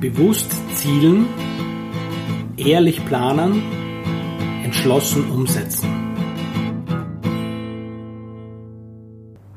Bewusst 0.00 0.52
zielen, 0.74 1.26
ehrlich 2.58 3.04
planen, 3.06 3.62
entschlossen 4.62 5.30
umsetzen. 5.30 5.88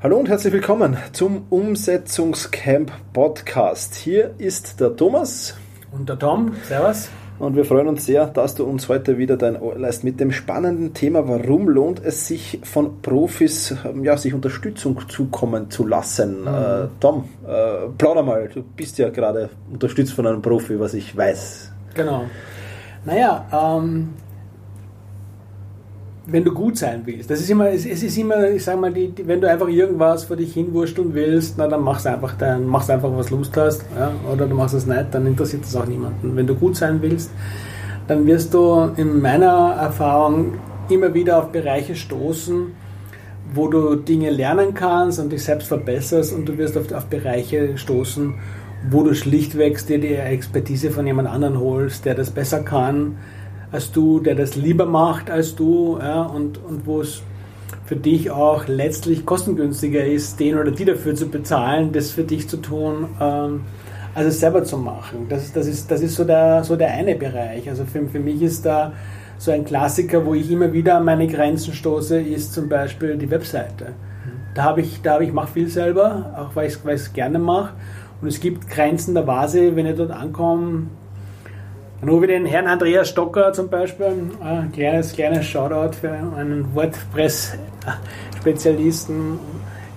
Hallo 0.02 0.18
und 0.18 0.30
herzlich 0.30 0.54
willkommen 0.54 0.96
zum 1.12 1.48
Umsetzungscamp 1.50 2.90
Podcast. 3.12 3.96
Hier 3.96 4.34
ist 4.38 4.80
der 4.80 4.96
Thomas. 4.96 5.58
Und 5.92 6.08
der 6.08 6.18
Tom. 6.18 6.56
Servus. 6.64 7.10
Und 7.40 7.56
wir 7.56 7.64
freuen 7.64 7.88
uns 7.88 8.06
sehr, 8.06 8.28
dass 8.28 8.56
du 8.56 8.66
uns 8.66 8.90
heute 8.90 9.18
wieder 9.18 9.38
dein 9.38 9.60
Ohr 9.60 9.78
leist 9.78 10.04
mit 10.04 10.20
dem 10.20 10.34
spannenden 10.34 10.94
Thema, 10.94 11.26
warum 11.26 11.70
lohnt 11.70 12.04
es 12.04 12.28
sich 12.28 12.60
von 12.64 13.02
Profis, 13.02 13.74
ähm, 13.86 14.04
ja, 14.04 14.18
sich 14.18 14.34
Unterstützung 14.34 15.08
zukommen 15.08 15.72
zu 15.72 15.88
lassen. 15.88 16.42
Mhm. 16.42 16.48
Äh, 16.48 16.88
Tom, 17.00 17.30
äh, 17.48 17.88
plauder 17.98 18.24
mal, 18.24 18.50
du 18.54 18.62
bist 18.62 18.98
ja 18.98 19.10
gerade 19.10 19.50
unterstützt 19.72 20.14
von 20.14 20.28
einem 20.28 20.42
Profi, 20.42 20.78
was 20.80 20.94
ich 20.94 21.16
weiß. 21.16 21.72
Genau. 21.94 22.26
Naja, 23.06 23.46
ähm, 23.54 24.10
wenn 26.32 26.44
du 26.44 26.54
gut 26.54 26.78
sein 26.78 27.02
willst. 27.06 27.30
Das 27.30 27.40
ist 27.40 27.50
immer, 27.50 27.70
es, 27.70 27.86
ist 27.86 28.18
immer, 28.18 28.50
ich 28.50 28.64
sag 28.64 28.80
mal, 28.80 28.92
die, 28.92 29.10
die, 29.10 29.28
wenn 29.28 29.42
du 29.42 29.50
einfach 29.50 29.68
irgendwas 29.68 30.26
vor 30.26 30.36
dich 30.36 30.54
hinwursteln 30.54 31.14
willst, 31.14 31.56
na 31.58 31.68
dann 31.68 31.82
machst 31.82 32.08
einfach 32.08 32.34
dann 32.38 32.66
machst 32.66 32.90
einfach 32.90 33.12
was 33.16 33.30
Lust 33.30 33.56
hast, 33.58 33.84
ja, 33.98 34.12
oder 34.32 34.46
du 34.48 34.56
machst 34.56 34.76
es 34.76 34.86
nicht, 34.86 35.08
dann 35.12 35.26
interessiert 35.26 35.64
das 35.64 35.76
auch 35.76 35.86
niemanden. 35.86 36.36
Wenn 36.36 36.48
du 36.48 36.56
gut 36.56 36.76
sein 36.76 37.02
willst, 37.02 37.32
dann 38.08 38.26
wirst 38.26 38.54
du 38.54 38.92
in 38.98 39.22
meiner 39.22 39.76
Erfahrung 39.80 40.54
immer 40.90 41.14
wieder 41.14 41.40
auf 41.40 41.52
Bereiche 41.52 41.96
stoßen, 41.96 42.68
wo 43.54 43.68
du 43.68 43.96
Dinge 43.96 44.30
lernen 44.30 44.74
kannst 44.74 45.20
und 45.20 45.32
dich 45.32 45.44
selbst 45.44 45.68
verbesserst 45.68 46.34
und 46.34 46.48
du 46.48 46.58
wirst 46.58 46.78
auf, 46.78 46.92
auf 46.92 47.06
Bereiche 47.06 47.78
stoßen, 47.78 48.36
wo 48.90 49.04
du 49.04 49.14
schlichtweg 49.14 49.86
dir 49.86 50.00
die 50.00 50.16
Expertise 50.16 50.92
von 50.92 51.06
jemand 51.06 51.28
anderen 51.28 51.60
holst, 51.60 52.06
der 52.06 52.16
das 52.16 52.32
besser 52.32 52.62
kann 52.62 53.18
als 53.72 53.92
du, 53.92 54.20
der 54.20 54.36
das 54.36 54.56
lieber 54.56 54.86
macht 54.86 55.30
als 55.30 55.56
du 55.56 55.98
ja, 56.02 56.24
und, 56.24 56.58
und 56.64 56.86
wo 56.86 57.02
es 57.02 57.22
für 57.86 57.96
dich 57.96 58.30
auch 58.30 58.68
letztlich 58.68 59.26
kostengünstiger 59.26 60.04
ist, 60.06 60.40
den 60.40 60.58
oder 60.58 60.72
die 60.72 60.86
dafür 60.86 61.16
zu 61.16 61.28
bezahlen, 61.28 61.92
das 61.92 62.12
für 62.12 62.24
dich 62.24 62.48
zu 62.48 62.58
tun, 62.58 63.08
ähm, 63.20 63.62
als 64.16 64.28
es 64.28 64.40
selber 64.40 64.64
zu 64.64 64.78
machen. 64.78 65.28
Das, 65.30 65.52
das, 65.52 65.68
ist, 65.68 65.90
das 65.90 66.02
ist 66.02 66.16
so 66.16 66.24
der, 66.24 66.64
so 66.64 66.76
der 66.76 66.92
eine 66.92 67.16
Bereich. 67.16 67.68
Also 67.70 67.86
für, 67.86 68.06
für 68.08 68.20
mich 68.20 68.42
ist 68.42 68.66
da 68.66 68.94
so 69.38 69.52
ein 69.52 69.66
Klassiker, 69.66 70.26
wo 70.26 70.34
ich 70.34 70.52
immer 70.52 70.74
wieder 70.74 70.98
an 70.98 71.06
meine 71.06 71.28
Grenzen 71.28 71.74
stoße, 71.74 72.20
ist 72.20 72.54
zum 72.54 72.70
Beispiel 72.70 73.18
die 73.18 73.30
Webseite. 73.32 73.94
Da 74.54 74.64
habe 74.64 74.82
ich, 74.82 75.02
da 75.02 75.14
habe 75.14 75.24
ich 75.24 75.32
mache 75.32 75.54
viel 75.54 75.68
selber, 75.68 76.34
auch 76.38 76.56
weil 76.56 76.68
ich 76.68 76.78
es 76.86 77.14
gerne 77.14 77.40
mache. 77.40 77.74
Und 78.22 78.28
es 78.28 78.40
gibt 78.40 78.70
Grenzen 78.70 79.14
der 79.14 79.26
Vase, 79.26 79.76
wenn 79.76 79.86
ich 79.86 79.96
dort 79.96 80.12
ankomme, 80.12 80.88
nur 82.02 82.22
wie 82.22 82.28
den 82.28 82.46
Herrn 82.46 82.68
Andreas 82.68 83.10
Stocker 83.10 83.52
zum 83.54 83.70
Beispiel, 83.70 84.30
ein 84.42 84.72
kleines, 84.72 85.14
kleines 85.14 85.46
Shoutout 85.46 85.94
für 86.00 86.12
einen 86.12 86.74
WordPress-Spezialisten 86.74 89.40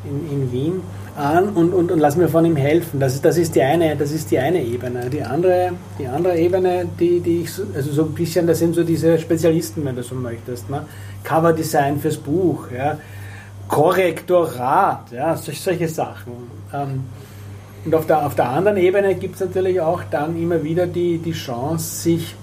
in, 0.04 0.30
in 0.30 0.52
Wien 0.52 0.82
an 1.16 1.50
und, 1.50 1.74
und, 1.74 1.92
und 1.92 1.98
lass 1.98 2.16
mir 2.16 2.28
von 2.28 2.44
ihm 2.44 2.56
helfen. 2.56 2.98
Das 2.98 3.14
ist, 3.14 3.24
das 3.24 3.36
ist, 3.36 3.54
die, 3.54 3.62
eine, 3.62 3.96
das 3.96 4.12
ist 4.12 4.30
die 4.30 4.38
eine 4.38 4.62
Ebene. 4.62 5.10
Die 5.10 5.22
andere, 5.22 5.72
die 5.98 6.06
andere 6.06 6.38
Ebene, 6.38 6.88
die, 6.98 7.20
die 7.20 7.42
ich, 7.42 7.52
so, 7.52 7.64
also 7.74 7.92
so 7.92 8.04
ein 8.04 8.14
bisschen, 8.14 8.46
das 8.46 8.58
sind 8.58 8.74
so 8.74 8.82
diese 8.82 9.18
Spezialisten, 9.18 9.84
wenn 9.84 9.94
du 9.94 10.02
so 10.02 10.14
möchtest. 10.14 10.70
Ne? 10.70 10.86
Coverdesign 11.22 12.00
fürs 12.00 12.16
Buch, 12.16 12.68
ja? 12.76 12.98
Korrektorat, 13.68 15.12
ja? 15.12 15.36
solche 15.36 15.88
Sachen. 15.88 16.32
Ähm, 16.74 17.04
und 17.84 17.94
auf 17.94 18.06
der, 18.06 18.24
auf 18.26 18.34
der 18.34 18.48
anderen 18.48 18.76
Ebene 18.76 19.14
gibt 19.14 19.34
es 19.34 19.40
natürlich 19.40 19.80
auch 19.80 20.02
dann 20.10 20.40
immer 20.40 20.62
wieder 20.62 20.86
die, 20.86 21.18
die 21.18 21.32
Chance, 21.32 22.02
sich 22.02 22.36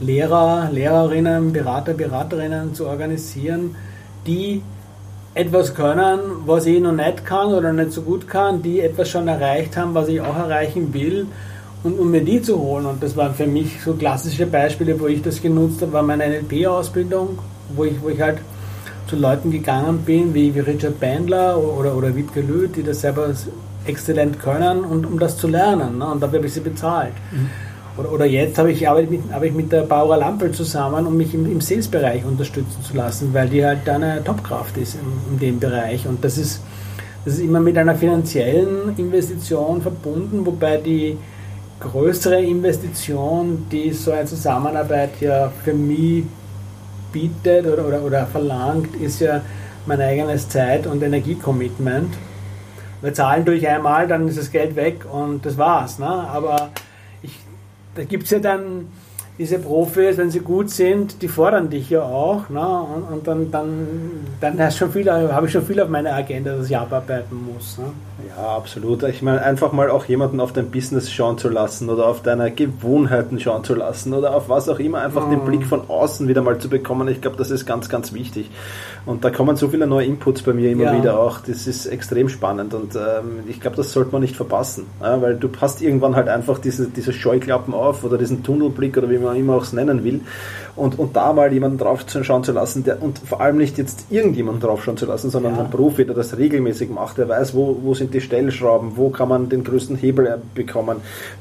Lehrer, 0.00 0.70
Lehrerinnen, 0.72 1.52
Berater, 1.52 1.92
Beraterinnen 1.92 2.72
zu 2.74 2.86
organisieren, 2.86 3.76
die 4.26 4.62
etwas 5.34 5.74
können, 5.74 6.18
was 6.46 6.66
ich 6.66 6.80
noch 6.80 6.92
nicht 6.92 7.24
kann 7.26 7.52
oder 7.52 7.72
nicht 7.72 7.92
so 7.92 8.02
gut 8.02 8.26
kann, 8.26 8.62
die 8.62 8.80
etwas 8.80 9.10
schon 9.10 9.28
erreicht 9.28 9.76
haben, 9.76 9.94
was 9.94 10.08
ich 10.08 10.20
auch 10.20 10.36
erreichen 10.36 10.92
will 10.94 11.26
und 11.82 11.98
um 11.98 12.10
mir 12.10 12.22
die 12.22 12.40
zu 12.40 12.58
holen. 12.58 12.86
Und 12.86 13.02
das 13.02 13.16
waren 13.16 13.34
für 13.34 13.46
mich 13.46 13.80
so 13.84 13.92
klassische 13.94 14.46
Beispiele, 14.46 14.98
wo 14.98 15.06
ich 15.06 15.22
das 15.22 15.40
genutzt 15.40 15.82
habe, 15.82 15.92
war 15.92 16.02
meine 16.02 16.26
NLP-Ausbildung, 16.28 17.38
wo 17.76 17.84
ich, 17.84 18.02
wo 18.02 18.08
ich 18.08 18.20
halt 18.20 18.38
zu 19.06 19.16
Leuten 19.16 19.50
gegangen 19.50 19.98
bin, 19.98 20.34
wie, 20.34 20.54
wie 20.54 20.60
Richard 20.60 20.98
Bandler 20.98 21.58
oder, 21.58 21.94
oder 21.94 22.14
Wiebke 22.14 22.40
Lüth, 22.40 22.76
die 22.76 22.82
das 22.82 23.02
selber 23.02 23.34
exzellent 23.90 24.38
können 24.40 24.84
und 24.84 25.06
um 25.06 25.18
das 25.18 25.36
zu 25.36 25.48
lernen. 25.48 25.98
Ne? 25.98 26.06
Und 26.06 26.22
dafür 26.22 26.38
habe 26.38 26.46
ich 26.46 26.54
sie 26.54 26.60
bezahlt. 26.60 27.12
Mhm. 27.30 27.50
Oder, 27.96 28.12
oder, 28.12 28.24
jetzt 28.24 28.56
habe 28.56 28.70
ich, 28.72 28.88
arbeite 28.88 29.10
mit, 29.10 29.20
arbeite 29.30 29.46
ich 29.46 29.54
mit 29.54 29.72
der 29.72 29.82
Bauer 29.82 30.16
Lampel 30.16 30.52
zusammen, 30.52 31.06
um 31.06 31.16
mich 31.16 31.34
im, 31.34 31.50
im 31.50 31.60
Sales-Bereich 31.60 32.24
unterstützen 32.24 32.82
zu 32.82 32.96
lassen, 32.96 33.34
weil 33.34 33.48
die 33.48 33.64
halt 33.64 33.88
eine 33.88 34.22
Topkraft 34.24 34.76
ist 34.78 34.94
in, 34.94 35.34
in 35.34 35.38
dem 35.38 35.60
Bereich. 35.60 36.06
Und 36.06 36.24
das 36.24 36.38
ist, 36.38 36.62
das 37.24 37.34
ist 37.34 37.40
immer 37.40 37.60
mit 37.60 37.76
einer 37.76 37.94
finanziellen 37.94 38.96
Investition 38.96 39.82
verbunden, 39.82 40.46
wobei 40.46 40.78
die 40.78 41.18
größere 41.80 42.40
Investition, 42.40 43.66
die 43.70 43.92
so 43.92 44.12
eine 44.12 44.26
Zusammenarbeit 44.26 45.20
ja 45.20 45.50
für 45.64 45.74
mich 45.74 46.24
bietet 47.12 47.66
oder, 47.66 47.86
oder, 47.86 48.02
oder 48.02 48.26
verlangt, 48.26 48.94
ist 48.96 49.20
ja 49.20 49.40
mein 49.86 50.00
eigenes 50.00 50.48
Zeit- 50.48 50.86
und 50.86 51.02
Energiecommitment. 51.02 52.14
Wir 53.02 53.14
zahlen 53.14 53.44
durch 53.44 53.66
einmal, 53.66 54.06
dann 54.06 54.28
ist 54.28 54.38
das 54.38 54.50
Geld 54.50 54.76
weg 54.76 55.06
und 55.10 55.46
das 55.46 55.56
war's. 55.56 55.98
Ne? 55.98 56.06
Aber 56.06 56.70
ich, 57.22 57.38
da 57.94 58.04
gibt 58.04 58.24
es 58.24 58.30
ja 58.30 58.38
dann 58.38 58.88
diese 59.40 59.58
Profis, 59.58 60.18
wenn 60.18 60.30
sie 60.30 60.40
gut 60.40 60.68
sind, 60.68 61.22
die 61.22 61.28
fordern 61.28 61.70
dich 61.70 61.88
ja 61.88 62.02
auch. 62.02 62.50
Ne? 62.50 62.60
Und, 62.60 63.04
und 63.04 63.26
dann, 63.26 63.50
dann, 63.50 63.86
dann 64.38 64.60
habe 64.60 65.46
ich 65.46 65.52
schon 65.52 65.62
viel 65.64 65.80
auf 65.80 65.88
meiner 65.88 66.12
Agenda, 66.12 66.54
dass 66.56 66.66
ich 66.66 66.76
abarbeiten 66.76 67.48
muss. 67.54 67.78
Ne? 67.78 67.84
Ja, 68.28 68.56
absolut. 68.56 69.02
Ich 69.04 69.22
meine, 69.22 69.42
einfach 69.42 69.72
mal 69.72 69.88
auch 69.88 70.04
jemanden 70.04 70.40
auf 70.40 70.52
dein 70.52 70.70
Business 70.70 71.10
schauen 71.10 71.38
zu 71.38 71.48
lassen 71.48 71.88
oder 71.88 72.06
auf 72.06 72.20
deine 72.20 72.50
Gewohnheiten 72.50 73.40
schauen 73.40 73.64
zu 73.64 73.74
lassen 73.74 74.12
oder 74.12 74.36
auf 74.36 74.50
was 74.50 74.68
auch 74.68 74.78
immer, 74.78 75.00
einfach 75.00 75.26
mhm. 75.26 75.30
den 75.30 75.44
Blick 75.46 75.64
von 75.64 75.88
außen 75.88 76.28
wieder 76.28 76.42
mal 76.42 76.58
zu 76.58 76.68
bekommen. 76.68 77.08
Ich 77.08 77.22
glaube, 77.22 77.38
das 77.38 77.50
ist 77.50 77.64
ganz, 77.64 77.88
ganz 77.88 78.12
wichtig. 78.12 78.50
Und 79.06 79.24
da 79.24 79.30
kommen 79.30 79.56
so 79.56 79.68
viele 79.68 79.86
neue 79.86 80.06
Inputs 80.06 80.42
bei 80.42 80.52
mir 80.52 80.70
immer 80.70 80.84
ja. 80.84 80.98
wieder 80.98 81.18
auch. 81.18 81.40
Das 81.40 81.66
ist 81.66 81.86
extrem 81.86 82.28
spannend 82.28 82.74
und 82.74 82.94
ähm, 82.94 83.40
ich 83.48 83.60
glaube, 83.60 83.76
das 83.76 83.92
sollte 83.92 84.12
man 84.12 84.20
nicht 84.20 84.36
verpassen, 84.36 84.86
ja? 85.00 85.20
weil 85.22 85.36
du 85.36 85.48
passt 85.48 85.82
irgendwann 85.82 86.16
halt 86.16 86.28
einfach 86.28 86.58
diese, 86.58 86.88
diese 86.88 87.12
Scheuklappen 87.12 87.74
auf 87.74 88.04
oder 88.04 88.18
diesen 88.18 88.42
Tunnelblick 88.42 88.96
oder 88.96 89.10
wie 89.10 89.18
man 89.18 89.36
immer 89.36 89.54
auch 89.54 89.62
es 89.62 89.72
nennen 89.72 90.04
will 90.04 90.20
und, 90.76 90.98
und 90.98 91.16
da 91.16 91.32
mal 91.32 91.52
jemanden 91.52 91.78
drauf 91.78 92.04
schauen 92.22 92.44
zu 92.44 92.52
lassen 92.52 92.84
der, 92.84 93.02
und 93.02 93.18
vor 93.18 93.40
allem 93.40 93.58
nicht 93.58 93.78
jetzt 93.78 94.06
irgendjemanden 94.10 94.62
drauf 94.62 94.84
schauen 94.84 94.96
zu 94.96 95.06
lassen, 95.06 95.30
sondern 95.30 95.56
ja. 95.56 95.62
ein 95.62 95.70
Profi, 95.70 96.04
der 96.04 96.14
das 96.14 96.36
regelmäßig 96.36 96.90
macht, 96.90 97.18
der 97.18 97.28
weiß, 97.28 97.54
wo, 97.54 97.78
wo 97.82 97.94
sind 97.94 98.14
die 98.14 98.20
Stellschrauben, 98.20 98.92
wo 98.96 99.10
kann 99.10 99.28
man 99.28 99.48
den 99.48 99.64
größten 99.64 99.96
Hebel 99.96 100.40
bekommen, 100.54 100.98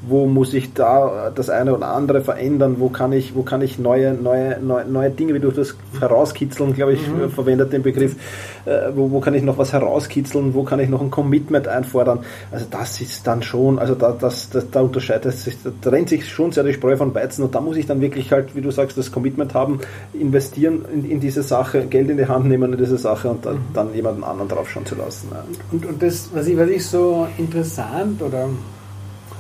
wo 0.08 0.25
muss 0.25 0.53
ich 0.53 0.74
da 0.74 1.31
das 1.34 1.50
eine 1.50 1.75
oder 1.75 1.90
andere 1.90 2.22
verändern, 2.22 2.75
wo 2.80 2.90
kann 2.90 3.14
ich, 3.14 3.36
wo 3.36 3.44
kann 3.44 3.62
ich 3.62 3.80
neue, 3.80 4.14
neue, 4.14 4.59
neue, 4.59 4.86
neue 4.86 5.09
Dinge, 5.09 5.34
wie 5.34 5.40
du 5.40 5.52
das 5.52 5.75
herauskitzeln, 6.00 6.74
glaube 6.74 6.94
ich, 6.94 7.08
mhm. 7.08 7.30
Verwendet 7.50 7.74
den 7.74 7.82
Begriff, 7.82 8.16
äh, 8.66 8.92
wo, 8.94 9.12
wo 9.12 9.20
kann 9.20 9.34
ich 9.34 9.44
noch 9.44 9.58
was 9.58 9.74
herauskitzeln, 9.74 10.54
wo 10.54 10.64
kann 10.64 10.80
ich 10.80 10.90
noch 10.90 11.02
ein 11.02 11.10
Commitment 11.10 11.68
einfordern. 11.68 12.20
Also 12.52 12.66
das 12.70 13.02
ist 13.02 13.26
dann 13.26 13.42
schon, 13.42 13.80
also 13.80 13.96
da, 13.96 14.12
das, 14.12 14.50
das, 14.50 14.70
da 14.70 14.82
unterscheidet 14.82 15.34
sich, 15.34 15.58
da 15.64 15.72
trennt 15.82 16.10
sich 16.10 16.30
schon 16.30 16.52
sehr 16.52 16.64
die 16.64 16.74
Spreu 16.74 16.96
von 16.96 17.14
Weizen 17.16 17.44
und 17.44 17.56
da 17.56 17.62
muss 17.62 17.78
ich 17.78 17.88
dann 17.88 18.02
wirklich 18.02 18.32
halt, 18.32 18.56
wie 18.56 18.62
du 18.62 18.72
sagst, 18.72 18.98
das 18.98 19.12
Commitment 19.12 19.54
haben, 19.54 19.80
investieren 20.14 20.86
in, 20.94 21.10
in 21.10 21.20
diese 21.20 21.44
Sache, 21.44 21.86
Geld 21.86 22.10
in 22.10 22.18
die 22.18 22.28
Hand 22.28 22.46
nehmen 22.46 22.74
in 22.74 22.78
diese 22.80 22.98
Sache 22.98 23.30
und 23.30 23.46
dann, 23.46 23.56
mhm. 23.56 23.74
dann 23.74 23.94
jemanden 23.94 24.24
anderen 24.24 24.50
drauf 24.50 24.70
schauen 24.70 24.86
zu 24.86 24.96
lassen. 24.96 25.30
Ja. 25.31 25.44
Und, 25.72 25.86
und 25.86 26.02
das, 26.02 26.30
was 26.34 26.48
ich, 26.48 26.58
was 26.58 26.70
ich 26.70 26.86
so 26.86 27.28
interessant 27.38 28.22
oder 28.22 28.50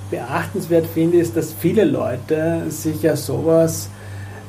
beachtenswert 0.09 0.87
finde, 0.87 1.17
ist, 1.17 1.37
dass 1.37 1.53
viele 1.53 1.85
Leute 1.85 2.63
sich 2.69 3.03
ja 3.03 3.15
sowas 3.15 3.89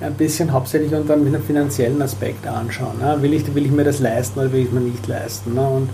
ein 0.00 0.14
bisschen 0.14 0.52
hauptsächlich 0.52 0.94
unter 0.94 1.14
einem 1.14 1.42
finanziellen 1.42 2.00
Aspekt 2.00 2.46
anschauen. 2.46 2.98
Ne? 2.98 3.18
Will, 3.20 3.34
ich, 3.34 3.54
will 3.54 3.66
ich 3.66 3.72
mir 3.72 3.84
das 3.84 4.00
leisten 4.00 4.40
oder 4.40 4.52
will 4.52 4.62
ich 4.64 4.72
mir 4.72 4.80
nicht 4.80 5.06
leisten? 5.06 5.54
Ne? 5.54 5.66
Und 5.66 5.90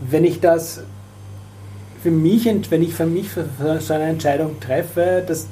wenn 0.00 0.24
ich 0.24 0.40
das 0.40 0.82
für 2.02 2.10
mich, 2.10 2.46
wenn 2.70 2.82
ich 2.82 2.94
für 2.94 3.06
mich 3.06 3.30
so 3.80 3.94
eine 3.94 4.04
Entscheidung 4.04 4.60
treffe, 4.60 5.22
das, 5.26 5.46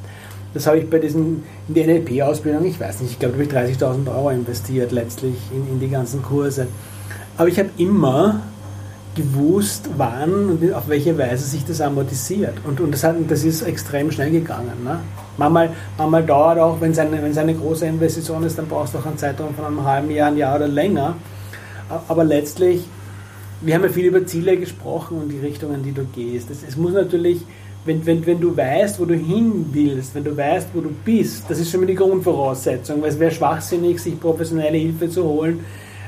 das 0.54 0.66
habe 0.66 0.78
ich 0.78 0.88
bei 0.88 0.98
diesen, 0.98 1.42
in 1.68 1.74
der 1.74 1.86
NLP-Ausbildung, 1.86 2.64
ich 2.64 2.80
weiß 2.80 3.00
nicht, 3.00 3.12
ich 3.12 3.18
glaube, 3.18 3.44
da 3.44 3.60
habe 3.60 3.70
ich 3.70 3.76
30.000 3.76 4.08
Euro 4.08 4.30
investiert 4.30 4.92
letztlich 4.92 5.34
in, 5.52 5.74
in 5.74 5.80
die 5.80 5.88
ganzen 5.88 6.22
Kurse. 6.22 6.68
Aber 7.36 7.48
ich 7.48 7.58
habe 7.58 7.70
immer 7.76 8.42
gewusst, 9.16 9.88
wann 9.96 10.50
und 10.50 10.72
auf 10.74 10.88
welche 10.88 11.16
Weise 11.18 11.44
sich 11.44 11.64
das 11.64 11.80
amortisiert. 11.80 12.54
Und, 12.64 12.80
und 12.80 12.92
das, 12.92 13.02
hat, 13.02 13.16
das 13.28 13.44
ist 13.44 13.62
extrem 13.62 14.10
schnell 14.12 14.30
gegangen. 14.30 14.84
Ne? 14.84 15.00
Manchmal, 15.36 15.70
manchmal 15.98 16.24
dauert 16.24 16.58
auch, 16.58 16.80
wenn 16.80 16.92
es 16.92 16.98
eine, 16.98 17.18
eine 17.22 17.54
große 17.54 17.86
Investition 17.86 18.44
ist, 18.44 18.58
dann 18.58 18.68
brauchst 18.68 18.94
du 18.94 18.98
auch 18.98 19.06
einen 19.06 19.18
Zeitraum 19.18 19.54
von 19.54 19.64
einem 19.64 19.84
halben 19.84 20.10
Jahr, 20.10 20.28
ein 20.28 20.36
Jahr 20.36 20.56
oder 20.56 20.68
länger. 20.68 21.16
Aber 22.08 22.24
letztlich, 22.24 22.84
wir 23.62 23.74
haben 23.74 23.82
ja 23.82 23.88
viel 23.88 24.06
über 24.06 24.24
Ziele 24.26 24.56
gesprochen 24.56 25.18
und 25.18 25.28
die 25.30 25.38
Richtungen, 25.38 25.82
die 25.82 25.92
du 25.92 26.04
gehst. 26.04 26.50
Es, 26.50 26.62
es 26.62 26.76
muss 26.76 26.92
natürlich 26.92 27.42
wenn, 27.86 28.04
wenn, 28.04 28.26
wenn 28.26 28.40
du 28.40 28.56
weißt, 28.56 28.98
wo 28.98 29.04
du 29.04 29.14
hin 29.14 29.66
willst, 29.72 30.14
wenn 30.14 30.24
du 30.24 30.36
weißt, 30.36 30.70
wo 30.74 30.80
du 30.80 30.90
bist, 31.04 31.44
das 31.48 31.60
ist 31.60 31.70
schon 31.70 31.80
mal 31.80 31.86
die 31.86 31.94
Grundvoraussetzung, 31.94 33.00
weil 33.00 33.10
es 33.10 33.18
wäre 33.18 33.30
schwachsinnig, 33.30 34.00
sich 34.00 34.18
professionelle 34.18 34.76
Hilfe 34.76 35.08
zu 35.08 35.24
holen, 35.24 35.60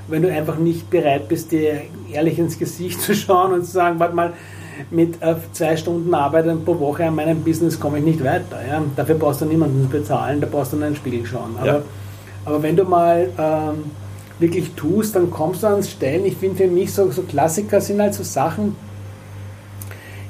wenn 0.08 0.22
du 0.22 0.32
einfach 0.32 0.58
nicht 0.58 0.90
bereit 0.90 1.28
bist, 1.28 1.52
dir 1.52 1.82
ehrlich 2.12 2.38
ins 2.38 2.58
Gesicht 2.58 3.00
zu 3.02 3.14
schauen 3.14 3.52
und 3.52 3.64
zu 3.64 3.72
sagen, 3.72 3.98
warte 3.98 4.14
mal, 4.14 4.32
mit 4.90 5.20
äh, 5.22 5.34
zwei 5.52 5.76
Stunden 5.76 6.12
Arbeit 6.14 6.46
pro 6.64 6.78
Woche 6.78 7.04
an 7.04 7.14
meinem 7.14 7.42
Business 7.42 7.78
komme 7.78 7.98
ich 7.98 8.04
nicht 8.04 8.22
weiter. 8.22 8.58
Ja? 8.66 8.82
Dafür 8.96 9.16
brauchst 9.16 9.40
du 9.40 9.44
niemanden 9.44 9.88
bezahlen, 9.88 10.40
da 10.40 10.46
brauchst 10.50 10.72
du 10.72 10.76
nur 10.76 10.86
einen 10.86 10.96
Spiegel 10.96 11.26
schauen. 11.26 11.56
Aber, 11.58 11.66
ja. 11.66 11.82
aber 12.44 12.62
wenn 12.62 12.76
du 12.76 12.84
mal 12.84 13.28
ähm, 13.38 13.90
wirklich 14.38 14.70
tust, 14.76 15.16
dann 15.16 15.30
kommst 15.30 15.62
du 15.62 15.66
ans 15.66 15.90
Stellen. 15.90 16.24
Ich 16.24 16.36
finde 16.36 16.56
für 16.56 16.68
mich 16.68 16.92
so, 16.92 17.10
so 17.10 17.22
Klassiker 17.22 17.80
sind 17.80 18.00
halt 18.00 18.14
so 18.14 18.22
Sachen, 18.22 18.76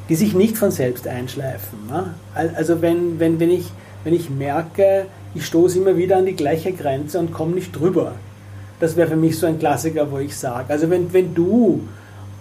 die 0.08 0.14
sich 0.14 0.34
nicht 0.34 0.56
von 0.56 0.70
selbst 0.70 1.06
einschleifen. 1.06 1.86
Ne? 1.90 2.14
Also 2.34 2.80
wenn, 2.80 3.20
wenn, 3.20 3.38
wenn, 3.40 3.50
ich, 3.50 3.70
wenn 4.04 4.14
ich 4.14 4.30
merke, 4.30 5.06
ich 5.34 5.44
stoße 5.44 5.78
immer 5.78 5.96
wieder 5.96 6.16
an 6.16 6.26
die 6.26 6.36
gleiche 6.36 6.72
Grenze 6.72 7.18
und 7.18 7.32
komme 7.32 7.54
nicht 7.54 7.78
drüber. 7.78 8.12
Das 8.80 8.96
wäre 8.96 9.08
für 9.08 9.16
mich 9.16 9.38
so 9.38 9.46
ein 9.46 9.58
Klassiker, 9.58 10.10
wo 10.10 10.18
ich 10.18 10.36
sage, 10.36 10.72
also 10.72 10.88
wenn, 10.88 11.12
wenn 11.12 11.34
du, 11.34 11.80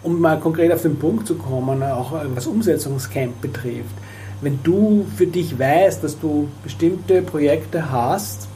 um 0.04 0.22
mal 0.22 0.40
konkret 0.40 0.72
auf 0.72 0.84
den 0.84 0.98
Punkt 0.98 1.28
zu 1.28 1.36
kommen, 1.36 1.82
auch 1.84 2.14
was 2.36 2.46
Umsetzungscamp 2.48 3.42
betrifft, 3.42 3.96
wenn 4.42 4.60
du 4.64 5.06
für 5.16 5.26
dich 5.26 5.58
weißt, 5.58 6.04
dass 6.04 6.20
du 6.20 6.48
bestimmte 6.64 7.24
Projekte 7.24 7.92
hast, 7.92 8.48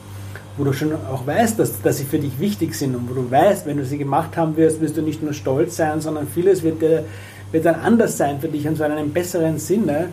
wo 0.57 0.63
du 0.63 0.73
schon 0.73 0.93
auch 0.93 1.25
weißt, 1.25 1.57
dass, 1.57 1.81
dass 1.81 1.97
sie 1.97 2.03
für 2.03 2.19
dich 2.19 2.39
wichtig 2.39 2.75
sind 2.75 2.95
und 2.95 3.09
wo 3.09 3.15
du 3.15 3.31
weißt, 3.31 3.65
wenn 3.65 3.77
du 3.77 3.85
sie 3.85 3.97
gemacht 3.97 4.37
haben 4.37 4.55
wirst, 4.57 4.79
wirst 4.79 4.97
du 4.97 5.01
nicht 5.01 5.23
nur 5.23 5.33
stolz 5.33 5.77
sein, 5.77 6.01
sondern 6.01 6.27
vieles 6.27 6.61
wird 6.61 6.81
dir 6.81 7.05
wird 7.51 7.65
dann 7.65 7.75
anders 7.75 8.17
sein 8.17 8.39
für 8.39 8.47
dich 8.47 8.67
und 8.67 8.77
zwar 8.77 8.87
in 8.87 8.93
einem 8.93 9.11
besseren 9.11 9.57
Sinne. 9.57 10.09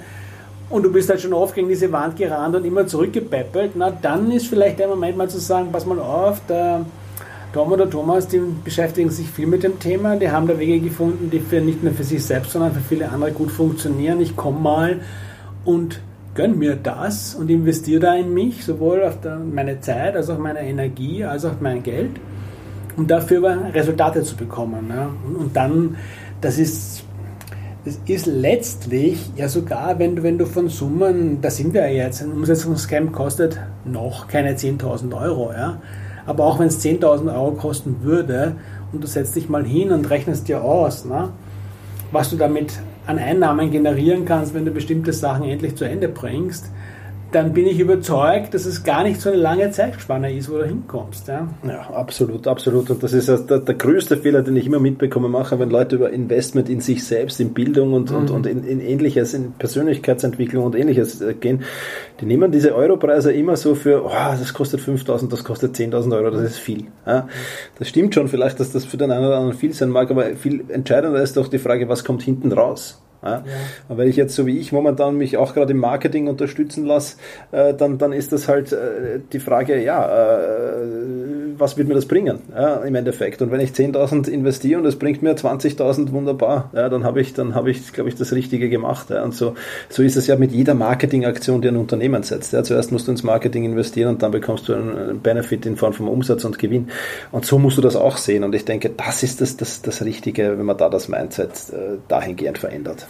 Und 0.70 0.82
du 0.82 0.92
bist 0.92 1.08
halt 1.08 1.20
schon 1.20 1.32
oft 1.32 1.54
gegen 1.54 1.68
diese 1.68 1.90
Wand 1.92 2.16
gerannt 2.16 2.54
und 2.54 2.64
immer 2.64 2.86
zurückgepäppelt, 2.86 3.72
na 3.74 3.90
dann 3.90 4.30
ist 4.30 4.48
vielleicht 4.48 4.78
der 4.78 4.88
Moment 4.88 5.16
mal 5.16 5.30
zu 5.30 5.38
sagen, 5.38 5.68
pass 5.72 5.86
mal 5.86 5.98
auf, 5.98 6.42
der 6.46 6.84
Tom 7.52 7.72
oder 7.72 7.88
Thomas, 7.88 8.28
die 8.28 8.40
beschäftigen 8.62 9.10
sich 9.10 9.30
viel 9.30 9.46
mit 9.46 9.62
dem 9.62 9.78
Thema, 9.78 10.16
die 10.16 10.30
haben 10.30 10.46
da 10.46 10.58
Wege 10.58 10.80
gefunden, 10.80 11.30
die 11.30 11.40
für 11.40 11.60
nicht 11.60 11.82
nur 11.82 11.94
für 11.94 12.04
sich 12.04 12.24
selbst, 12.24 12.52
sondern 12.52 12.72
für 12.72 12.80
viele 12.80 13.08
andere 13.08 13.32
gut 13.32 13.50
funktionieren. 13.50 14.20
Ich 14.20 14.36
komme 14.36 14.60
mal 14.60 15.00
und 15.64 16.00
gönn 16.34 16.58
mir 16.58 16.76
das 16.76 17.34
und 17.34 17.50
investiere 17.50 18.00
da 18.00 18.14
in 18.14 18.34
mich, 18.34 18.64
sowohl 18.64 19.02
auf 19.02 19.18
meine 19.52 19.80
Zeit 19.80 20.14
als 20.14 20.28
auch 20.28 20.38
meine 20.38 20.60
Energie, 20.60 21.24
als 21.24 21.44
auch 21.44 21.60
mein 21.60 21.82
Geld, 21.82 22.12
um 22.96 23.06
dafür 23.06 23.72
Resultate 23.72 24.22
zu 24.22 24.36
bekommen. 24.36 24.92
Und 25.38 25.56
dann, 25.56 25.96
das 26.40 26.58
ist 26.58 27.04
das 27.84 28.00
ist 28.06 28.26
letztlich 28.26 29.30
ja 29.36 29.48
sogar, 29.48 29.98
wenn 29.98 30.16
du, 30.16 30.22
wenn 30.22 30.36
du 30.36 30.44
von 30.44 30.68
Summen, 30.68 31.40
da 31.40 31.48
sind 31.50 31.72
wir 31.72 31.88
ja 31.90 32.04
jetzt, 32.04 32.22
ein 32.22 32.32
Umsetzungscamp 32.32 33.12
kostet 33.12 33.58
noch 33.86 34.28
keine 34.28 34.54
10.000 34.54 35.18
Euro, 35.18 35.52
ja. 35.52 35.80
Aber 36.28 36.44
auch 36.44 36.58
wenn 36.58 36.68
es 36.68 36.84
10.000 36.84 37.34
Euro 37.34 37.52
kosten 37.52 38.02
würde 38.02 38.56
und 38.92 39.02
du 39.02 39.08
setzt 39.08 39.34
dich 39.34 39.48
mal 39.48 39.64
hin 39.64 39.92
und 39.92 40.10
rechnest 40.10 40.46
dir 40.46 40.62
aus, 40.62 41.06
ne, 41.06 41.30
was 42.12 42.28
du 42.28 42.36
damit 42.36 42.80
an 43.06 43.18
Einnahmen 43.18 43.70
generieren 43.70 44.26
kannst, 44.26 44.52
wenn 44.52 44.66
du 44.66 44.70
bestimmte 44.70 45.14
Sachen 45.14 45.44
endlich 45.44 45.74
zu 45.76 45.86
Ende 45.86 46.06
bringst, 46.06 46.70
dann 47.30 47.52
bin 47.52 47.66
ich 47.66 47.78
überzeugt, 47.78 48.54
dass 48.54 48.64
es 48.64 48.84
gar 48.84 49.02
nicht 49.02 49.20
so 49.20 49.28
eine 49.28 49.38
lange 49.38 49.70
Zeitspanne 49.70 50.34
ist, 50.34 50.50
wo 50.50 50.58
du 50.58 50.64
hinkommst. 50.64 51.28
Ja, 51.28 51.48
ja 51.66 51.80
absolut, 51.90 52.46
absolut. 52.46 52.88
Und 52.90 53.02
das 53.02 53.12
ist 53.12 53.28
der, 53.28 53.58
der, 53.58 53.74
größte 53.74 54.16
Fehler, 54.16 54.42
den 54.42 54.56
ich 54.56 54.66
immer 54.66 54.78
mitbekomme, 54.78 55.28
mache, 55.28 55.58
wenn 55.58 55.68
Leute 55.68 55.96
über 55.96 56.10
Investment 56.10 56.70
in 56.70 56.80
sich 56.80 57.04
selbst, 57.04 57.38
in 57.40 57.52
Bildung 57.52 57.92
und, 57.92 58.10
mhm. 58.10 58.16
und, 58.16 58.30
und 58.30 58.46
in, 58.46 58.64
in, 58.64 58.80
ähnliches, 58.80 59.34
in 59.34 59.52
Persönlichkeitsentwicklung 59.52 60.64
und 60.64 60.74
ähnliches 60.74 61.20
äh, 61.20 61.34
gehen. 61.34 61.64
Die 62.20 62.26
nehmen 62.26 62.50
diese 62.50 62.74
Europreise 62.74 63.30
immer 63.32 63.56
so 63.56 63.74
für, 63.74 64.06
oh, 64.06 64.10
das 64.10 64.54
kostet 64.54 64.80
5000, 64.80 65.30
das 65.30 65.44
kostet 65.44 65.76
10.000 65.76 66.16
Euro, 66.16 66.30
das 66.30 66.42
ist 66.42 66.58
viel. 66.58 66.86
Ja, 67.06 67.28
das 67.78 67.88
stimmt 67.88 68.14
schon 68.14 68.28
vielleicht, 68.28 68.58
dass 68.58 68.72
das 68.72 68.86
für 68.86 68.96
den 68.96 69.10
einen 69.10 69.26
oder 69.26 69.36
anderen 69.36 69.56
viel 69.56 69.74
sein 69.74 69.90
mag, 69.90 70.10
aber 70.10 70.34
viel 70.36 70.64
entscheidender 70.68 71.22
ist 71.22 71.36
doch 71.36 71.48
die 71.48 71.58
Frage, 71.58 71.88
was 71.88 72.04
kommt 72.04 72.22
hinten 72.22 72.52
raus? 72.52 73.02
Ja. 73.22 73.44
Und 73.88 73.98
wenn 73.98 74.08
ich 74.08 74.16
jetzt 74.16 74.34
so 74.34 74.46
wie 74.46 74.58
ich 74.58 74.72
momentan 74.72 75.16
mich 75.16 75.36
auch 75.36 75.54
gerade 75.54 75.72
im 75.72 75.78
Marketing 75.78 76.28
unterstützen 76.28 76.84
lasse, 76.86 77.16
äh, 77.50 77.74
dann, 77.74 77.98
dann 77.98 78.12
ist 78.12 78.32
das 78.32 78.48
halt 78.48 78.72
äh, 78.72 79.20
die 79.32 79.40
Frage, 79.40 79.82
ja, 79.82 80.06
äh, 80.06 81.37
was 81.58 81.76
wird 81.76 81.88
mir 81.88 81.94
das 81.94 82.06
bringen 82.06 82.40
ja, 82.54 82.76
im 82.76 82.94
Endeffekt? 82.94 83.42
Und 83.42 83.50
wenn 83.50 83.60
ich 83.60 83.70
10.000 83.70 84.28
investiere 84.28 84.80
und 84.80 84.86
es 84.86 84.96
bringt 84.96 85.22
mir 85.22 85.34
20.000, 85.34 86.12
wunderbar, 86.12 86.70
ja, 86.74 86.88
dann 86.88 87.04
habe 87.04 87.20
ich, 87.20 87.34
dann 87.34 87.54
habe 87.54 87.70
ich, 87.70 87.92
glaube 87.92 88.08
ich, 88.08 88.16
das 88.16 88.32
Richtige 88.32 88.68
gemacht. 88.68 89.10
Ja. 89.10 89.24
Und 89.24 89.34
so, 89.34 89.54
so 89.88 90.02
ist 90.02 90.16
es 90.16 90.26
ja 90.26 90.36
mit 90.36 90.52
jeder 90.52 90.74
Marketingaktion, 90.74 91.60
die 91.60 91.68
ein 91.68 91.76
Unternehmen 91.76 92.22
setzt. 92.22 92.52
Ja. 92.52 92.62
Zuerst 92.62 92.92
musst 92.92 93.06
du 93.06 93.12
ins 93.12 93.22
Marketing 93.22 93.64
investieren 93.64 94.10
und 94.10 94.22
dann 94.22 94.30
bekommst 94.30 94.68
du 94.68 94.74
einen 94.74 95.20
Benefit 95.20 95.66
in 95.66 95.76
Form 95.76 95.92
von 95.92 96.08
Umsatz 96.08 96.44
und 96.44 96.58
Gewinn. 96.58 96.88
Und 97.32 97.44
so 97.44 97.58
musst 97.58 97.78
du 97.78 97.82
das 97.82 97.96
auch 97.96 98.16
sehen. 98.16 98.44
Und 98.44 98.54
ich 98.54 98.64
denke, 98.64 98.90
das 98.90 99.22
ist 99.22 99.40
das, 99.40 99.56
das, 99.56 99.82
das 99.82 100.04
Richtige, 100.04 100.58
wenn 100.58 100.66
man 100.66 100.76
da 100.76 100.88
das 100.88 101.08
Mindset 101.08 101.50
äh, 101.72 101.98
dahingehend 102.08 102.58
verändert. 102.58 103.06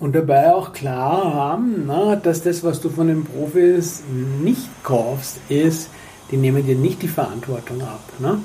Und 0.00 0.14
dabei 0.14 0.52
auch 0.52 0.72
klar 0.72 1.32
haben, 1.32 1.84
na, 1.86 2.16
dass 2.16 2.42
das, 2.42 2.64
was 2.64 2.80
du 2.80 2.90
von 2.90 3.06
den 3.06 3.24
Profis 3.24 4.02
nicht 4.42 4.68
kaufst, 4.82 5.38
ist, 5.48 5.88
die 6.30 6.36
nehmen 6.36 6.66
dir 6.66 6.74
nicht 6.74 7.02
die 7.02 7.08
Verantwortung 7.08 7.82
ab. 7.82 8.00
Ne? 8.18 8.40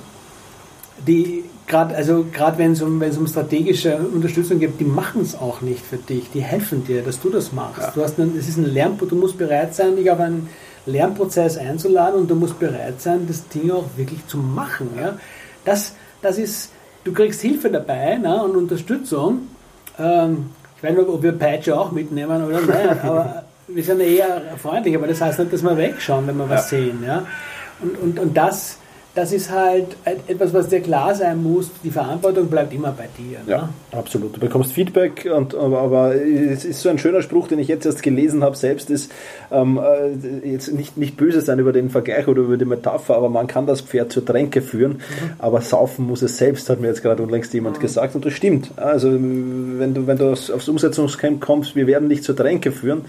Die 1.08 1.44
gerade 1.68 1.96
also 1.96 2.26
gerade 2.32 2.58
wenn 2.58 2.74
es 2.74 2.82
um, 2.82 3.02
um 3.02 3.28
strategische 3.28 3.98
Unterstützung 3.98 4.60
geht, 4.60 4.80
die 4.80 4.86
machen 4.86 5.22
es 5.22 5.36
auch 5.36 5.62
nicht 5.62 5.86
für 5.86 5.98
dich. 5.98 6.30
Die 6.32 6.42
helfen 6.42 6.84
dir, 6.84 7.04
dass 7.04 7.22
du 7.22 7.30
das 7.30 7.54
machst. 7.54 7.80
Ja. 7.80 7.92
Du 7.96 8.04
hast 8.04 8.20
einen, 8.20 8.38
es 8.38 8.50
ist 8.50 8.58
ein 8.58 8.66
Lernprozess, 8.66 9.10
du 9.10 9.16
musst 9.16 9.38
bereit 9.38 9.76
sein, 9.76 9.96
dich 9.96 10.10
auf 10.12 10.20
einen 10.20 10.50
Lernprozess 10.86 11.58
einzuladen 11.58 12.22
und 12.22 12.32
du 12.32 12.36
musst 12.36 12.60
bereit 12.60 13.00
sein, 13.02 13.26
das 13.28 13.48
Ding 13.48 13.72
auch 13.72 13.86
wirklich 13.96 14.26
zu 14.28 14.38
machen. 14.38 14.90
Ja? 15.00 15.18
Das, 15.64 15.94
das 16.22 16.38
ist, 16.38 16.72
du 17.04 17.14
kriegst 17.14 17.42
Hilfe 17.42 17.70
dabei 17.70 18.18
ne, 18.18 18.44
und 18.44 18.56
Unterstützung. 18.56 19.48
Ähm, 19.98 20.52
ich 20.78 20.84
weiß 20.84 20.98
nicht, 20.98 21.08
ob 21.08 21.22
wir 21.22 21.34
Peitsche 21.34 21.80
auch 21.80 21.92
mitnehmen 21.92 22.44
oder 22.44 22.62
nicht, 22.62 23.04
aber 23.04 23.44
wir 23.68 23.84
sind 23.84 24.00
eher 24.00 24.42
freundlich, 24.58 24.96
aber 24.96 25.08
das 25.08 25.22
heißt 25.22 25.40
nicht, 25.40 25.54
dass 25.54 25.62
wir 25.62 25.78
wegschauen, 25.78 26.26
wenn 26.28 26.38
wir 26.38 26.50
was 26.50 26.72
ja. 26.72 26.78
sehen. 26.78 27.04
Ja? 27.06 27.26
Und, 27.82 27.98
und, 27.98 28.20
und 28.20 28.38
das, 28.38 28.78
das 29.16 29.34
ist 29.34 29.50
halt 29.50 29.98
etwas, 30.06 30.54
was 30.54 30.68
dir 30.70 30.82
klar 30.82 31.16
sein 31.16 31.42
muss. 31.42 31.72
Die 31.84 31.90
Verantwortung 31.90 32.48
bleibt 32.48 32.74
immer 32.74 32.92
bei 32.92 33.08
dir. 33.18 33.40
Ja, 33.48 33.64
ne? 33.64 33.70
absolut. 33.92 34.36
Du 34.36 34.40
bekommst 34.40 34.72
Feedback, 34.72 35.28
und, 35.36 35.56
aber, 35.56 35.82
aber, 35.82 36.16
es 36.16 36.64
ist 36.64 36.82
so 36.82 36.90
ein 36.90 37.00
schöner 37.00 37.22
Spruch, 37.22 37.48
den 37.48 37.60
ich 37.60 37.68
jetzt 37.68 37.86
erst 37.86 38.04
gelesen 38.04 38.44
habe, 38.44 38.56
selbst 38.56 38.90
ist, 38.90 39.12
ähm, 39.52 39.80
äh, 39.80 40.48
jetzt 40.48 40.72
nicht, 40.72 40.96
nicht 40.96 41.18
böse 41.18 41.42
sein 41.42 41.60
über 41.60 41.74
den 41.74 41.90
Vergleich 41.90 42.28
oder 42.28 42.44
über 42.44 42.58
die 42.58 42.66
Metapher, 42.66 43.16
aber 43.16 43.30
man 43.30 43.48
kann 43.48 43.66
das 43.66 43.82
Pferd 43.82 44.12
zur 44.12 44.24
Tränke 44.24 44.62
führen, 44.62 44.94
mhm. 44.94 45.32
aber 45.40 45.62
saufen 45.62 46.06
muss 46.06 46.22
es 46.22 46.38
selbst, 46.38 46.70
hat 46.70 46.80
mir 46.80 46.88
jetzt 46.88 47.02
gerade 47.02 47.24
unlängst 47.24 47.54
jemand 47.54 47.78
mhm. 47.78 47.82
gesagt 47.82 48.16
und 48.16 48.26
das 48.26 48.34
stimmt. 48.34 48.72
Also 48.76 49.12
wenn 49.12 49.94
du, 49.94 50.08
wenn 50.08 50.18
du 50.18 50.32
aufs, 50.32 50.52
aufs 50.52 50.70
Umsetzungscamp 50.70 51.42
kommst, 51.42 51.76
wir 51.76 51.88
werden 51.88 52.10
dich 52.10 52.24
zur 52.24 52.36
Tränke 52.36 52.72
führen. 52.72 53.06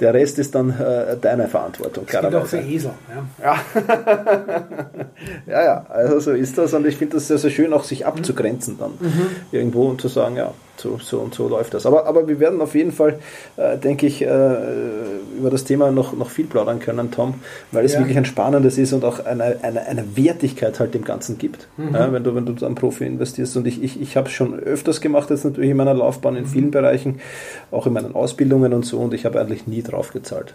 Der 0.00 0.14
Rest 0.14 0.38
ist 0.38 0.54
dann 0.54 0.70
äh, 0.78 1.16
deine 1.20 1.48
Verantwortung. 1.48 2.06
Das 2.06 2.20
geht 2.20 2.34
auch 2.34 2.46
für 2.46 2.58
Esel. 2.58 2.92
Ja. 3.42 3.44
Ja. 3.44 3.82
ja, 5.46 5.64
ja, 5.64 5.86
also 5.88 6.20
so 6.20 6.32
ist 6.32 6.56
das 6.56 6.72
und 6.74 6.86
ich 6.86 6.96
finde 6.96 7.16
das 7.16 7.26
sehr, 7.26 7.38
sehr 7.38 7.50
schön, 7.50 7.72
auch 7.72 7.84
sich 7.84 8.06
abzugrenzen 8.06 8.78
dann 8.78 8.92
mhm. 9.00 9.26
irgendwo 9.50 9.88
und 9.88 10.00
zu 10.00 10.08
sagen, 10.08 10.36
ja, 10.36 10.52
so, 10.80 10.98
so 10.98 11.20
und 11.20 11.34
so 11.34 11.48
läuft 11.48 11.74
das. 11.74 11.86
Aber, 11.86 12.06
aber 12.06 12.28
wir 12.28 12.40
werden 12.40 12.60
auf 12.60 12.74
jeden 12.74 12.92
Fall, 12.92 13.18
äh, 13.56 13.76
denke 13.76 14.06
ich, 14.06 14.22
äh, 14.22 14.26
über 15.36 15.50
das 15.50 15.64
Thema 15.64 15.90
noch, 15.90 16.12
noch 16.16 16.30
viel 16.30 16.46
plaudern 16.46 16.80
können, 16.80 17.10
Tom, 17.10 17.34
weil 17.72 17.84
es 17.84 17.94
ja. 17.94 18.00
wirklich 18.00 18.16
ein 18.16 18.24
spannendes 18.24 18.78
ist 18.78 18.92
und 18.92 19.04
auch 19.04 19.24
eine, 19.24 19.58
eine, 19.62 19.86
eine 19.86 20.16
Wertigkeit 20.16 20.78
halt 20.80 20.94
dem 20.94 21.04
Ganzen 21.04 21.38
gibt, 21.38 21.68
mhm. 21.76 21.94
ja, 21.94 22.12
wenn, 22.12 22.24
du, 22.24 22.34
wenn 22.34 22.46
du 22.46 22.66
am 22.66 22.74
Profi 22.74 23.04
investierst. 23.04 23.56
Und 23.56 23.66
ich, 23.66 23.82
ich, 23.82 24.00
ich 24.00 24.16
habe 24.16 24.28
es 24.28 24.32
schon 24.32 24.58
öfters 24.58 25.00
gemacht, 25.00 25.30
jetzt 25.30 25.44
natürlich 25.44 25.70
in 25.70 25.76
meiner 25.76 25.94
Laufbahn 25.94 26.36
in 26.36 26.44
mhm. 26.44 26.48
vielen 26.48 26.70
Bereichen, 26.70 27.20
auch 27.70 27.86
in 27.86 27.92
meinen 27.92 28.14
Ausbildungen 28.14 28.72
und 28.72 28.84
so, 28.84 28.98
und 28.98 29.14
ich 29.14 29.24
habe 29.24 29.40
eigentlich 29.40 29.66
nie 29.66 29.82
drauf 29.82 30.12
gezahlt. 30.12 30.54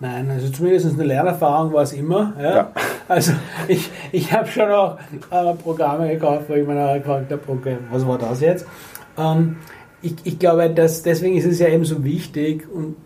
Nein, 0.00 0.28
also 0.30 0.50
zumindest 0.50 0.86
eine 0.92 1.04
Lernerfahrung 1.04 1.72
war 1.72 1.82
es 1.82 1.92
immer. 1.92 2.34
Ja? 2.38 2.54
ja. 2.54 2.70
Also 3.08 3.32
ich, 3.68 3.90
ich 4.12 4.32
habe 4.32 4.48
schon 4.48 4.70
auch 4.70 4.98
äh, 5.30 5.54
Programme 5.54 6.08
gekauft, 6.08 6.44
wo 6.48 6.54
ich 6.54 6.66
mir 6.66 6.98
gefragt 6.98 7.30
habe, 7.30 7.40
okay, 7.46 7.78
was 7.90 8.06
war 8.06 8.18
das 8.18 8.40
jetzt? 8.40 8.66
Ähm, 9.18 9.56
ich, 10.02 10.14
ich 10.24 10.38
glaube, 10.38 10.68
dass 10.70 11.02
deswegen 11.02 11.36
ist 11.36 11.46
es 11.46 11.58
ja 11.58 11.68
eben 11.68 11.84
so 11.84 12.04
wichtig 12.04 12.68
und 12.72 12.96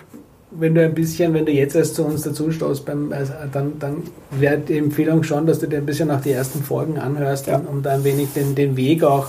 wenn 0.50 0.74
du 0.74 0.82
ein 0.82 0.94
bisschen, 0.94 1.34
wenn 1.34 1.46
du 1.46 1.52
jetzt 1.52 1.76
erst 1.76 1.94
zu 1.94 2.04
uns 2.04 2.22
dazu 2.22 2.50
stoßt, 2.50 2.84
beim, 2.84 3.12
also 3.12 3.32
dann, 3.52 3.78
dann 3.78 4.02
wäre 4.30 4.58
die 4.58 4.78
Empfehlung 4.78 5.22
schon, 5.22 5.46
dass 5.46 5.58
du 5.58 5.66
dir 5.66 5.78
ein 5.78 5.86
bisschen 5.86 6.10
auch 6.10 6.20
die 6.20 6.32
ersten 6.32 6.62
Folgen 6.62 6.98
anhörst, 6.98 7.46
ja. 7.46 7.58
um, 7.58 7.66
um 7.66 7.82
da 7.82 7.92
ein 7.92 8.04
wenig 8.04 8.32
den, 8.34 8.54
den 8.54 8.76
Weg 8.76 9.04
auch 9.04 9.28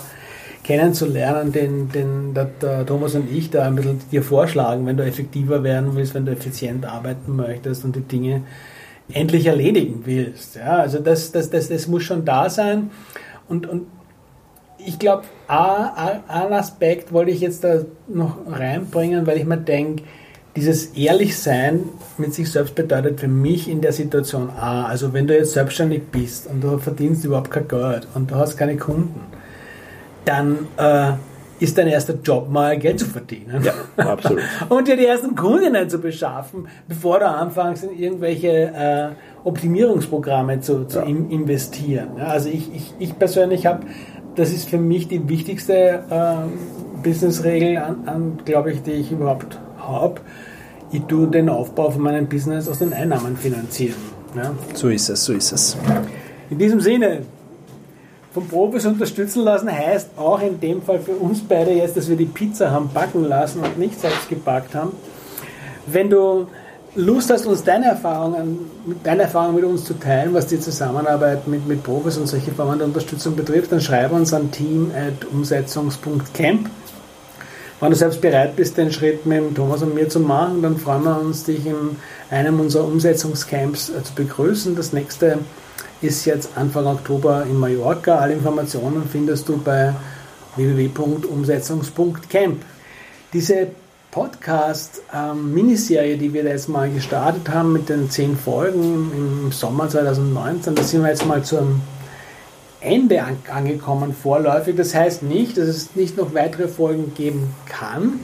kennenzulernen, 0.64 1.52
den, 1.52 1.90
den 1.90 2.34
der, 2.34 2.46
der 2.62 2.86
Thomas 2.86 3.16
und 3.16 3.30
ich 3.32 3.50
da 3.50 3.66
ein 3.68 3.76
bisschen 3.76 4.00
dir 4.12 4.24
vorschlagen, 4.24 4.86
wenn 4.86 4.98
du 4.98 5.06
effektiver 5.06 5.64
werden 5.64 5.96
willst, 5.96 6.14
wenn 6.14 6.26
du 6.26 6.32
effizient 6.32 6.86
arbeiten 6.86 7.36
möchtest 7.36 7.84
und 7.84 7.96
die 7.96 8.02
Dinge 8.02 8.44
endlich 9.12 9.46
erledigen 9.48 10.02
willst. 10.06 10.56
Ja, 10.56 10.78
also 10.78 11.00
das, 11.00 11.32
das, 11.32 11.50
das, 11.50 11.70
das 11.70 11.88
muss 11.88 12.04
schon 12.04 12.24
da 12.24 12.50
sein. 12.50 12.92
Und, 13.48 13.68
und 13.68 13.88
ich 14.86 15.00
glaube, 15.00 15.24
einen 15.48 16.54
Aspekt 16.54 17.12
wollte 17.12 17.32
ich 17.32 17.42
jetzt 17.42 17.64
da 17.64 17.82
noch 18.08 18.38
reinbringen, 18.48 19.28
weil 19.28 19.38
ich 19.38 19.46
mir 19.46 19.58
denke, 19.58 20.04
dieses 20.56 20.88
Ehrlichsein 20.98 21.84
mit 22.18 22.34
sich 22.34 22.52
selbst 22.52 22.76
bedeutet 22.76 23.20
für 23.20 23.28
mich 23.28 23.70
in 23.70 23.82
der 23.82 23.94
Situation 23.94 24.50
A, 24.50 24.86
also 24.86 25.14
wenn 25.14 25.28
du 25.28 25.36
jetzt 25.36 25.54
selbstständig 25.54 26.04
bist 26.12 26.48
und 26.48 26.62
du 26.62 26.78
verdienst 26.80 27.24
überhaupt 27.24 27.52
kein 27.52 27.68
Geld 27.68 28.08
und 28.16 28.32
du 28.32 28.36
hast 28.36 28.58
keine 28.58 28.76
Kunden, 28.76 29.22
dann 30.26 30.68
äh, 30.78 31.14
ist 31.60 31.78
dein 31.78 31.88
erster 31.88 32.16
Job 32.24 32.50
mal 32.50 32.78
Geld 32.78 33.00
zu 33.00 33.06
verdienen. 33.06 33.64
Ja, 33.64 33.74
absolut. 33.98 34.42
und 34.70 34.88
dir 34.88 34.96
die 34.96 35.06
ersten 35.06 35.36
Kundinnen 35.36 35.90
zu 35.90 36.00
beschaffen, 36.00 36.68
bevor 36.88 37.20
du 37.20 37.28
anfängst 37.28 37.84
in 37.84 37.98
irgendwelche 37.98 38.50
äh, 38.50 39.10
Optimierungsprogramme 39.44 40.62
zu, 40.62 40.86
zu 40.86 41.00
ja. 41.00 41.06
investieren. 41.06 42.10
Ja, 42.18 42.28
also 42.28 42.50
ich, 42.50 42.74
ich, 42.74 42.94
ich 43.00 43.20
persönlich 43.20 43.66
habe, 43.66 43.86
das 44.36 44.52
ist 44.52 44.70
für 44.70 44.78
mich 44.78 45.08
die 45.08 45.28
wichtigste 45.28 46.04
äh, 46.10 47.04
Businessregel, 47.04 47.78
an, 47.78 48.08
an 48.08 48.40
glaube 48.46 48.72
ich, 48.72 48.82
die 48.84 48.92
ich 48.92 49.12
überhaupt 49.12 49.60
habe. 49.78 50.22
Ich 50.92 51.02
tue 51.04 51.28
den 51.28 51.50
Aufbau 51.50 51.92
von 51.92 52.02
meinem 52.02 52.28
Business 52.28 52.68
aus 52.68 52.80
den 52.80 52.94
Einnahmen 52.94 53.38
finanzieren. 53.38 53.96
Ja. 54.36 54.54
So 54.74 54.90
ist 54.90 55.10
es, 55.10 55.26
so 55.26 55.34
ist 55.34 55.52
es. 55.52 55.78
In 56.50 56.58
diesem 56.58 56.82
Sinne, 56.82 57.22
von 58.34 58.48
Profis 58.48 58.86
unterstützen 58.86 59.44
lassen 59.44 59.72
heißt 59.72 60.12
auch 60.18 60.42
in 60.42 60.60
dem 60.60 60.82
Fall 60.82 61.00
für 61.00 61.14
uns 61.14 61.42
beide 61.42 61.72
jetzt, 61.72 61.98
dass 61.98 62.10
wir 62.10 62.16
die 62.16 62.26
Pizza 62.26 62.72
haben 62.72 62.90
backen 62.94 63.24
lassen 63.24 63.62
und 63.62 63.78
nicht 63.80 64.00
selbst 64.00 64.30
gebackt 64.30 64.76
haben. 64.76 64.92
Wenn 65.88 66.10
du 66.10 66.48
Lust 66.96 67.30
hast, 67.30 67.46
uns 67.46 67.64
deine 67.64 67.86
Erfahrungen, 67.86 68.72
deine 69.04 69.22
Erfahrungen 69.24 69.56
mit 69.56 69.64
uns 69.64 69.86
zu 69.86 69.94
teilen, 69.94 70.34
was 70.34 70.48
die 70.48 70.60
Zusammenarbeit 70.60 71.48
mit, 71.48 71.66
mit 71.68 71.84
Profis 71.84 72.18
und 72.18 72.28
solche 72.28 72.52
Formen 72.52 72.80
der 72.80 72.88
Unterstützung 72.88 73.36
betrifft, 73.36 73.72
dann 73.72 73.80
schreibe 73.80 74.16
uns 74.16 74.34
an 74.34 74.50
team.umsetzungs.camp. 74.52 76.68
Wenn 77.80 77.92
du 77.92 77.96
selbst 77.96 78.20
bereit 78.20 78.58
bist, 78.58 78.78
den 78.78 78.92
Schritt 78.92 79.26
mit 79.26 79.56
Thomas 79.56 79.82
und 79.84 79.96
mir 79.96 80.10
zu 80.10 80.20
machen, 80.20 80.62
dann 80.62 80.78
freuen 80.78 81.04
wir 81.04 81.22
uns, 81.22 81.46
dich 81.46 81.66
in 81.66 81.96
einem 82.30 82.60
unserer 82.60 82.84
Umsetzungscamps 82.86 83.90
äh, 83.90 84.04
zu 84.04 84.14
begrüßen. 84.16 84.76
Das 84.76 84.92
nächste 84.92 85.38
ist 86.02 86.26
jetzt 86.26 86.50
Anfang 86.56 86.88
Oktober 86.88 87.44
in 87.44 87.58
Mallorca. 87.58 88.18
Alle 88.18 88.34
Informationen 88.34 89.08
findest 89.10 89.48
du 89.48 89.56
bei 89.58 89.94
www.umsetzungs.camp. 90.58 92.58
Diese 93.32 93.68
Podcast-Miniserie, 94.12 96.14
ähm, 96.14 96.20
die 96.20 96.34
wir 96.34 96.44
jetzt 96.44 96.68
mal 96.68 96.90
gestartet 96.90 97.50
haben 97.50 97.74
mit 97.74 97.90
den 97.90 98.10
zehn 98.10 98.36
Folgen 98.36 99.12
im 99.16 99.52
Sommer 99.52 99.88
2019, 99.88 100.76
da 100.76 100.84
sind 100.84 101.04
wir 101.04 101.10
jetzt 101.10 101.26
mal 101.26 101.44
zum 101.44 101.82
Ende 102.82 103.22
angekommen 103.54 104.14
vorläufig. 104.14 104.76
Das 104.76 104.96
heißt 104.96 105.24
nicht, 105.24 105.58
dass 105.58 105.68
es 105.68 105.96
nicht 105.96 106.18
noch 106.18 106.34
weitere 106.34 106.68
Folgen 106.68 107.14
geben 107.14 107.54
kann. 107.68 108.20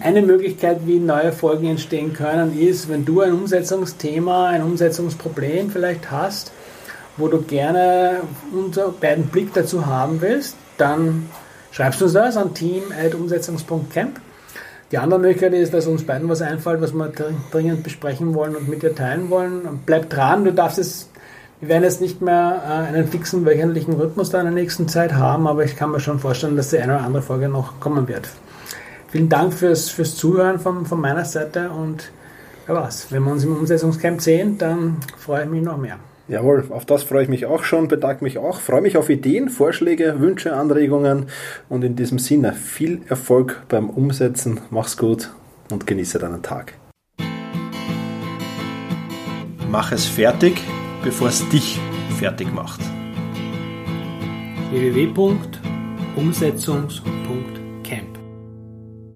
Eine 0.00 0.22
Möglichkeit, 0.22 0.86
wie 0.86 0.98
neue 0.98 1.32
Folgen 1.32 1.66
entstehen 1.66 2.14
können, 2.14 2.58
ist, 2.58 2.88
wenn 2.88 3.04
du 3.04 3.20
ein 3.20 3.34
Umsetzungsthema, 3.34 4.48
ein 4.48 4.62
Umsetzungsproblem 4.62 5.70
vielleicht 5.70 6.10
hast, 6.10 6.52
wo 7.18 7.28
du 7.28 7.42
gerne 7.42 8.22
unser 8.52 8.88
beiden 8.88 9.26
Blick 9.26 9.52
dazu 9.52 9.86
haben 9.86 10.20
willst, 10.22 10.56
dann 10.78 11.28
schreibst 11.70 12.00
du 12.00 12.06
uns 12.06 12.14
das 12.14 12.36
an 12.36 12.54
team.umsetzungs.camp 12.54 14.20
die 14.92 14.98
andere 14.98 15.18
Möglichkeit 15.18 15.52
ist, 15.52 15.74
dass 15.74 15.86
uns 15.86 16.04
beiden 16.04 16.28
was 16.28 16.42
einfällt, 16.42 16.80
was 16.80 16.92
wir 16.92 17.12
dringend 17.50 17.82
besprechen 17.82 18.34
wollen 18.34 18.54
und 18.54 18.68
mit 18.68 18.82
dir 18.82 18.94
teilen 18.94 19.30
wollen. 19.30 19.80
Bleib 19.84 20.10
dran, 20.10 20.44
du 20.44 20.52
darfst 20.52 20.78
es, 20.78 21.08
wir 21.60 21.68
werden 21.68 21.84
jetzt 21.84 22.00
nicht 22.00 22.22
mehr 22.22 22.62
äh, 22.64 22.94
einen 22.94 23.08
fixen 23.08 23.44
wöchentlichen 23.44 23.94
Rhythmus 23.94 24.30
da 24.30 24.38
in 24.38 24.44
der 24.44 24.54
nächsten 24.54 24.88
Zeit 24.88 25.14
haben, 25.14 25.48
aber 25.48 25.64
ich 25.64 25.76
kann 25.76 25.90
mir 25.90 26.00
schon 26.00 26.18
vorstellen, 26.18 26.56
dass 26.56 26.70
die 26.70 26.78
eine 26.78 26.96
oder 26.96 27.04
andere 27.04 27.22
Folge 27.22 27.48
noch 27.48 27.80
kommen 27.80 28.06
wird. 28.06 28.28
Vielen 29.08 29.28
Dank 29.28 29.54
fürs, 29.54 29.90
fürs 29.90 30.14
Zuhören 30.14 30.60
von, 30.60 30.86
von 30.86 31.00
meiner 31.00 31.24
Seite 31.24 31.70
und 31.70 32.10
ja 32.68 32.74
was, 32.74 33.10
wenn 33.10 33.24
wir 33.24 33.32
uns 33.32 33.44
im 33.44 33.56
Umsetzungscamp 33.56 34.20
sehen, 34.20 34.58
dann 34.58 34.98
freue 35.16 35.44
ich 35.44 35.50
mich 35.50 35.62
noch 35.62 35.78
mehr. 35.78 35.98
Jawohl, 36.28 36.64
auf 36.70 36.84
das 36.84 37.04
freue 37.04 37.22
ich 37.22 37.28
mich 37.28 37.46
auch 37.46 37.62
schon, 37.62 37.86
bedanke 37.86 38.24
mich 38.24 38.38
auch, 38.38 38.60
freue 38.60 38.80
mich 38.80 38.96
auf 38.96 39.08
Ideen, 39.08 39.48
Vorschläge, 39.48 40.18
Wünsche, 40.18 40.56
Anregungen 40.56 41.26
und 41.68 41.84
in 41.84 41.94
diesem 41.94 42.18
Sinne 42.18 42.52
viel 42.52 43.02
Erfolg 43.08 43.62
beim 43.68 43.88
Umsetzen, 43.88 44.58
mach's 44.70 44.96
gut 44.96 45.30
und 45.70 45.86
genieße 45.86 46.18
deinen 46.18 46.42
Tag. 46.42 46.72
Mach 49.70 49.92
es 49.92 50.06
fertig, 50.06 50.60
bevor 51.04 51.28
es 51.28 51.48
dich 51.50 51.78
fertig 52.18 52.52
macht. 52.52 52.80
www.umsetzungs.de 54.72 57.55